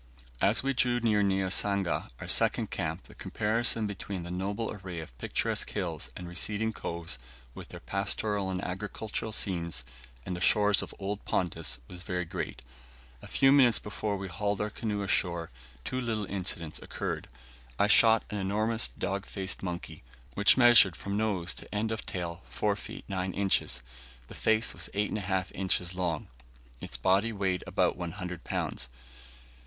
[0.41, 5.15] As we drew near Niasanga, our second camp, the comparison between the noble array of
[5.19, 7.19] picturesque hills and receding coves,
[7.53, 9.83] with their pastoral and agricultural scenes,
[10.25, 12.63] and the shores of old Pontus, was very great.
[13.21, 15.51] A few minutes before we hauled our canoe ashore,
[15.85, 17.27] two little incidents occurred.
[17.77, 20.01] I shot an enormous dog faced monkey,
[20.33, 23.83] which measured from nose to end of tail 4 feet 9 inches;
[24.29, 26.27] the face was 8 1/2 inches long,
[26.79, 28.87] its body weighed about 100 lbs.